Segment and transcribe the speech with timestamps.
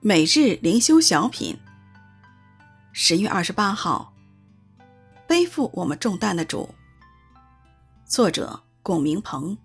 [0.00, 1.58] 每日灵修小品，
[2.92, 4.14] 十月二十八号，
[5.26, 6.72] 背负我们重担的主。
[8.06, 9.58] 作者：龚明鹏。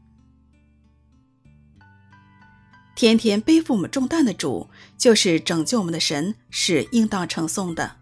[2.96, 4.68] 天天背负我们重担的主，
[4.98, 7.98] 就是拯救我们的神，是应当称颂的。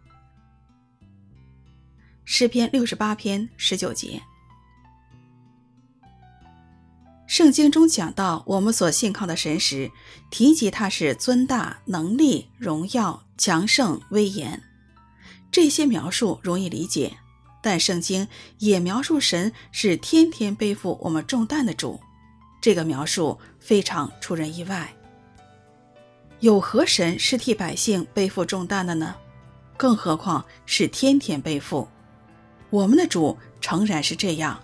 [2.24, 4.22] 诗篇六十八篇十九节。
[7.32, 9.90] 圣经中讲到我们所信靠的神时，
[10.30, 14.62] 提及他是尊大、能力、荣耀、强盛、威严。
[15.50, 17.16] 这些描述容易理解，
[17.64, 22.02] 但圣经也描述神是天天背负我们重担的主。
[22.60, 24.94] 这个描述非常出人意外。
[26.42, 29.16] 有何神是替百姓背负重担的呢？
[29.78, 31.88] 更何况是天天背负。
[32.70, 34.62] 我们的主诚然是这样，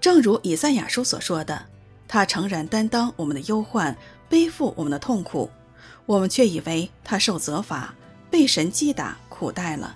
[0.00, 1.66] 正如以赛亚书所说的。
[2.08, 3.96] 他诚然担当我们的忧患，
[4.28, 5.50] 背负我们的痛苦，
[6.06, 7.94] 我们却以为他受责罚，
[8.30, 9.94] 被神击打，苦待了。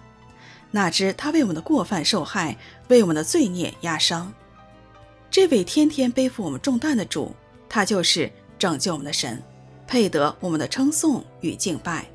[0.70, 2.56] 哪知他为我们的过犯受害，
[2.88, 4.32] 为我们的罪孽压伤。
[5.30, 7.34] 这位天天背负我们重担的主，
[7.69, 9.42] 他就是拯救我们的神，
[9.86, 12.06] 配得我们的称颂与敬拜。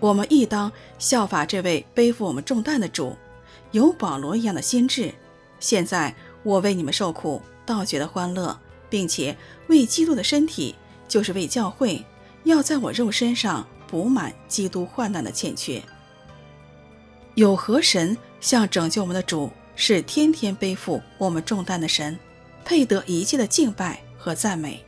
[0.00, 3.16] 我们亦当效法这位背负我们重担的主，
[3.72, 5.12] 有保罗一样的心智。
[5.60, 8.58] 现在我为你们受苦，倒觉得欢乐。
[8.88, 9.36] 并且
[9.68, 10.74] 为基督的身体，
[11.08, 12.04] 就是为教会，
[12.44, 15.82] 要在我肉身上补满基督患难的欠缺。
[17.34, 22.16] 有何神像拯救我们的主，是天天背负我们重担的神，
[22.64, 24.84] 配得一切的敬拜和赞美。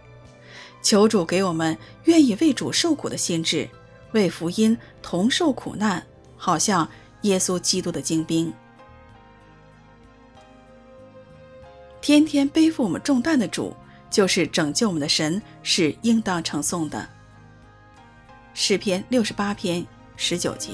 [0.82, 3.68] 求主给我们愿意为主受苦的心志，
[4.12, 6.88] 为福音同受苦难，好像
[7.22, 8.52] 耶稣基督的精兵。
[12.00, 13.74] 天天背负我们重担的主。
[14.16, 17.06] 就是拯救我们的神，是应当称颂的。
[18.54, 19.86] 诗篇六十八篇
[20.16, 20.70] 十九节。